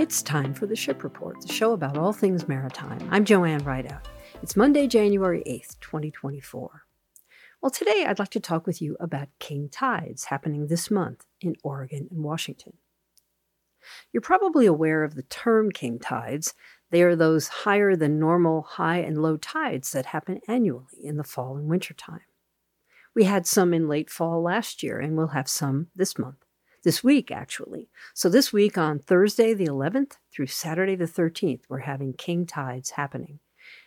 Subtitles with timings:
[0.00, 3.06] It's time for the Ship Report, the show about all things maritime.
[3.10, 4.08] I'm Joanne Rideout.
[4.42, 6.86] It's Monday, January 8th, 2024.
[7.60, 11.54] Well, today I'd like to talk with you about king tides happening this month in
[11.62, 12.78] Oregon and Washington.
[14.10, 16.54] You're probably aware of the term king tides.
[16.88, 21.24] They are those higher than normal high and low tides that happen annually in the
[21.24, 22.24] fall and winter time.
[23.14, 26.46] We had some in late fall last year, and we'll have some this month
[26.82, 27.88] this week, actually.
[28.14, 32.90] So, this week on Thursday the 11th through Saturday the 13th, we're having king tides
[32.90, 33.38] happening.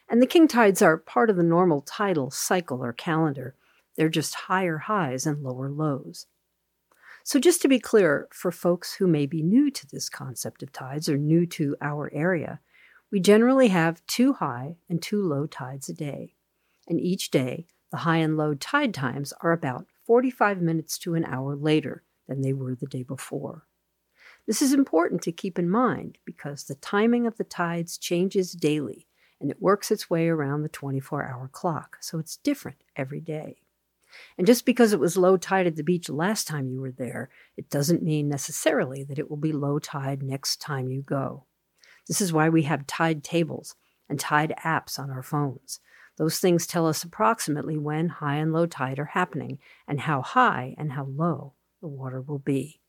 [0.10, 3.56] And the king tides are part of the normal tidal cycle or calendar.
[3.96, 6.28] They're just higher highs and lower lows.
[7.24, 10.72] So, just to be clear, for folks who may be new to this concept of
[10.72, 12.60] tides or new to our area,
[13.12, 16.34] we generally have two high and two low tides a day.
[16.88, 21.24] And each day, the high and low tide times are about 45 minutes to an
[21.24, 23.68] hour later than they were the day before.
[24.46, 29.08] This is important to keep in mind because the timing of the tides changes daily
[29.40, 33.58] and it works its way around the 24 hour clock, so it's different every day.
[34.38, 37.30] And just because it was low tide at the beach last time you were there,
[37.58, 41.46] it doesn't mean necessarily that it will be low tide next time you go.
[42.08, 43.76] This is why we have tide tables
[44.10, 45.80] and tide apps on our phones.
[46.18, 50.76] Those things tell us approximately when high and low tide are happening and how high
[50.78, 51.54] and how low
[51.84, 52.80] the water will be.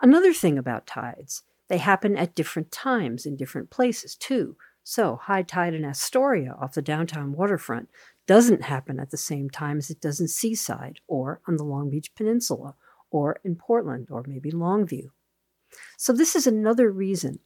[0.00, 4.56] Another thing about tides, they happen at different times in different places too.
[4.82, 7.90] So, high tide in Astoria off the downtown waterfront
[8.26, 11.90] doesn't happen at the same time as it does in Seaside or on the Long
[11.90, 12.74] Beach Peninsula
[13.10, 15.10] or in Portland or maybe Longview.
[15.98, 17.40] So, this is another reason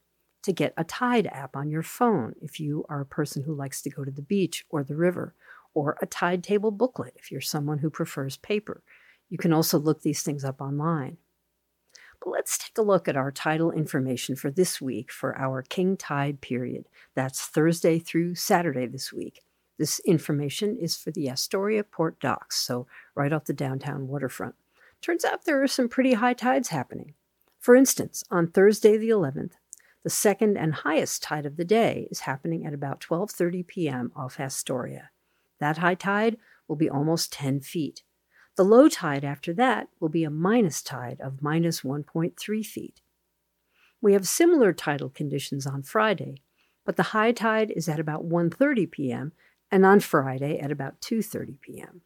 [0.45, 3.83] to get a tide app on your phone if you are a person who likes
[3.83, 5.35] to go to the beach or the river,
[5.75, 8.85] or a tide table booklet if you're someone who prefers paper.
[9.29, 11.19] You can also look these things up online.
[12.21, 15.97] But let's take a look at our tidal information for this week for our King
[15.97, 16.87] Tide period.
[17.15, 19.43] That's Thursday through Saturday this week.
[19.79, 24.55] This information is for the Astoria Port Docks, so right off the downtown waterfront.
[25.03, 27.15] Turns out there are some pretty high tides happening.
[27.59, 29.53] For instance, on Thursday the 11th,
[30.03, 34.13] the second and highest tide of the day is happening at about 12:30 p.m.
[34.15, 35.11] off Astoria.
[35.61, 36.37] That high tide
[36.69, 38.03] will be almost 10 feet.
[38.57, 43.01] The low tide after that will be a minus tide of minus 1.3 feet.
[44.01, 46.37] We have similar tidal conditions on Friday,
[46.85, 49.33] but the high tide is at about 1:30 p.m.
[49.73, 52.03] and on Friday at about 2:30 p.m.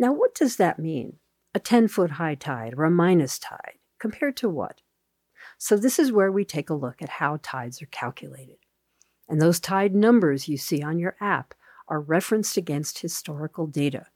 [0.00, 1.18] Now what does that mean?
[1.54, 4.80] A 10-foot high tide or a minus tide compared to what?
[5.58, 8.56] So this is where we take a look at how tides are calculated.
[9.28, 11.54] And those tide numbers you see on your app
[11.86, 14.06] are referenced against historical data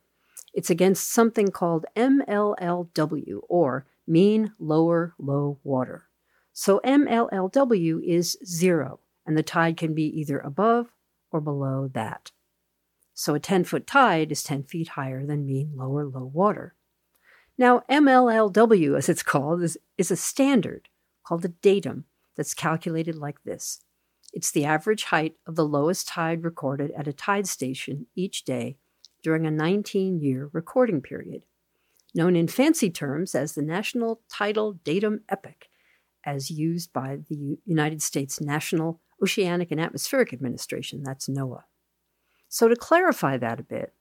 [0.55, 6.05] it's against something called MLLW, or mean lower low water.
[6.53, 10.93] So MLLW is zero, and the tide can be either above
[11.33, 12.31] or below that.
[13.13, 16.75] So a 10 foot tide is 10 feet higher than mean lower low water.
[17.59, 20.89] Now, MLLW, as it's called, is, is a standard
[21.25, 22.05] called a datum
[22.37, 23.81] that's calculated like this
[24.35, 28.77] it's the average height of the lowest tide recorded at a tide station each day
[29.25, 31.43] during a 19 year recording period,
[32.15, 35.67] known in fancy terms as the National Tidal Datum Epoch,
[36.25, 41.63] as used by the United States National Oceanic and Atmospheric Administration, that's NOAA.
[42.51, 43.95] So, to clarify that a bit,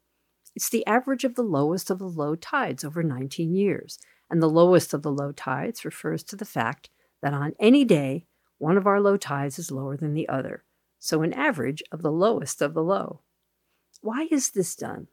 [0.55, 3.97] it's the average of the lowest of the low tides over 19 years,
[4.29, 6.89] and the lowest of the low tides refers to the fact
[7.21, 10.63] that on any day, one of our low tides is lower than the other,
[10.99, 13.21] so an average of the lowest of the low.
[14.01, 15.07] Why is this done?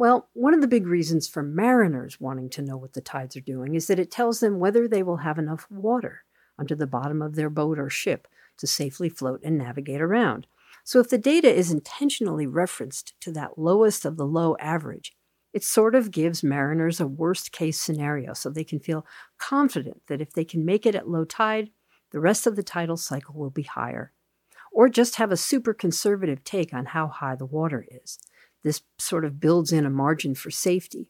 [0.00, 3.42] Well, one of the big reasons for mariners wanting to know what the tides are
[3.42, 6.24] doing is that it tells them whether they will have enough water
[6.58, 10.46] under the bottom of their boat or ship to safely float and navigate around.
[10.84, 15.14] So, if the data is intentionally referenced to that lowest of the low average,
[15.52, 19.04] it sort of gives mariners a worst case scenario so they can feel
[19.36, 21.68] confident that if they can make it at low tide,
[22.10, 24.14] the rest of the tidal cycle will be higher
[24.72, 28.18] or just have a super conservative take on how high the water is.
[28.62, 31.08] This sort of builds in a margin for safety.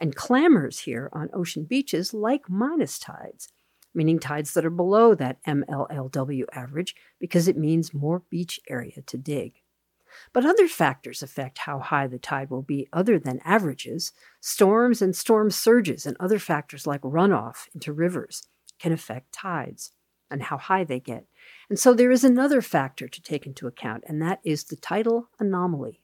[0.00, 3.48] And clammers here on ocean beaches like minus tides,
[3.94, 9.16] meaning tides that are below that MLLW average because it means more beach area to
[9.16, 9.60] dig.
[10.32, 14.12] But other factors affect how high the tide will be other than averages.
[14.40, 18.46] Storms and storm surges and other factors like runoff into rivers
[18.78, 19.92] can affect tides
[20.30, 21.26] and how high they get.
[21.68, 25.28] And so there is another factor to take into account, and that is the tidal
[25.38, 26.02] anomaly.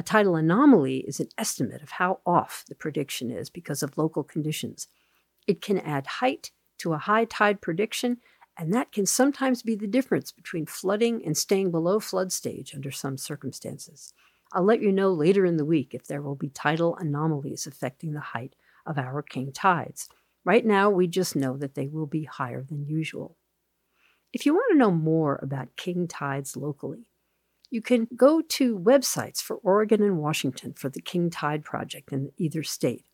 [0.00, 4.24] A tidal anomaly is an estimate of how off the prediction is because of local
[4.24, 4.88] conditions.
[5.46, 8.16] It can add height to a high tide prediction
[8.56, 12.90] and that can sometimes be the difference between flooding and staying below flood stage under
[12.90, 14.14] some circumstances.
[14.54, 18.14] I'll let you know later in the week if there will be tidal anomalies affecting
[18.14, 18.56] the height
[18.86, 20.08] of our king tides.
[20.46, 23.36] Right now, we just know that they will be higher than usual.
[24.32, 27.09] If you want to know more about king tides locally,
[27.70, 32.30] you can go to websites for Oregon and Washington for the King Tide Project in
[32.36, 33.04] either state.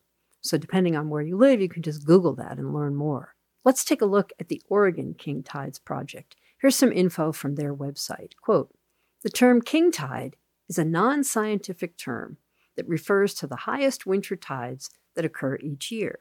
[0.41, 3.35] So, depending on where you live, you can just Google that and learn more.
[3.63, 6.35] Let's take a look at the Oregon King Tides Project.
[6.59, 8.31] Here's some info from their website.
[8.41, 8.73] Quote
[9.23, 10.35] The term king tide
[10.67, 12.37] is a non scientific term
[12.75, 16.19] that refers to the highest winter tides that occur each year.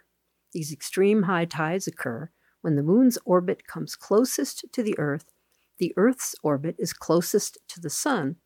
[0.53, 2.31] These extreme high tides occur
[2.63, 5.33] when the moon's orbit comes closest to the Earth
[5.79, 8.37] the Earth's orbit is closest to the Sun,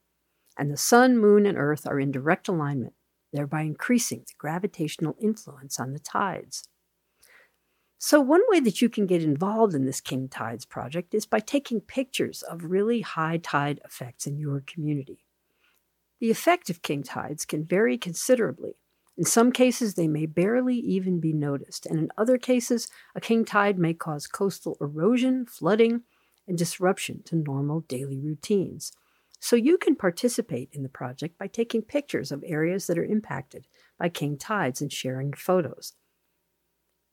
[0.59, 2.95] and the Sun, Moon, and Earth are in direct alignment,
[3.33, 6.65] thereby increasing the gravitational influence on the tides.
[7.99, 11.41] So, one way that you can get involved in this King Tides project is by
[11.41, 15.25] taking pictures of really high tide effects in your community.
[16.19, 18.77] The effect of king tides can vary considerably.
[19.17, 23.45] In some cases, they may barely even be noticed, and in other cases, a king
[23.45, 26.03] tide may cause coastal erosion, flooding,
[26.47, 28.93] and disruption to normal daily routines.
[29.41, 33.67] So you can participate in the project by taking pictures of areas that are impacted
[33.99, 35.95] by king tides and sharing photos.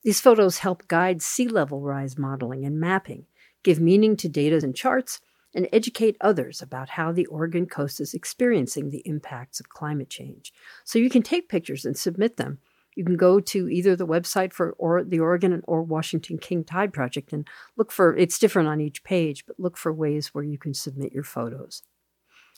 [0.03, 3.25] These photos help guide sea level rise modeling and mapping,
[3.63, 5.19] give meaning to data and charts,
[5.56, 10.53] and educate others about how the Oregon coast is experiencing the impacts of climate change.
[10.83, 12.59] So you can take pictures and submit them
[12.97, 16.91] you can go to either the website for or the Oregon or Washington King Tide
[16.91, 17.47] Project and
[17.77, 21.13] look for it's different on each page, but look for ways where you can submit
[21.13, 21.83] your photos.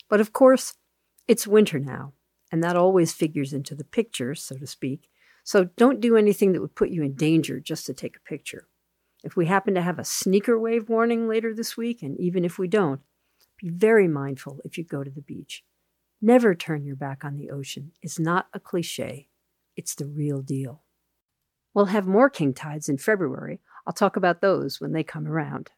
[0.07, 0.75] But of course,
[1.27, 2.13] it's winter now,
[2.53, 5.09] and that always figures into the picture, so to speak.
[5.43, 8.67] So don't do anything that would put you in danger just to take a picture.
[9.23, 12.57] If we happen to have a sneaker wave warning later this week, and even if
[12.57, 13.01] we don't,
[13.61, 15.65] be very mindful if you go to the beach.
[16.21, 17.91] Never turn your back on the ocean.
[18.01, 19.27] It's not a cliche.
[19.79, 20.83] It's the real deal.
[21.73, 23.61] We'll have more king tides in February.
[23.87, 25.71] I'll talk about those when they come around.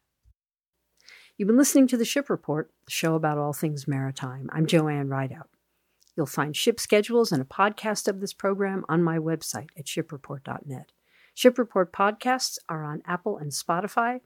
[1.38, 4.50] You've been listening to the Ship Report, the show about all things maritime.
[4.52, 5.50] I'm Joanne Rideout.
[6.16, 10.90] You'll find ship schedules and a podcast of this program on my website at shipreport.net.
[11.32, 14.18] Ship Report podcasts are on Apple and Spotify.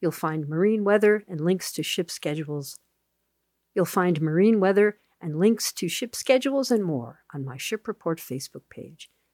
[0.00, 2.80] You'll find marine weather and links to ship schedules.
[3.76, 8.18] You'll find marine weather and links to ship schedules and more on my Ship Report
[8.18, 9.08] Facebook page.